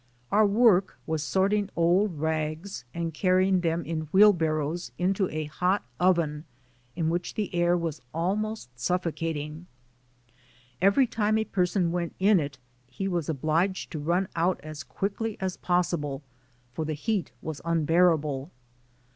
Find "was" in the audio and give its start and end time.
1.05-1.21, 7.77-8.01, 13.07-13.29, 17.43-17.61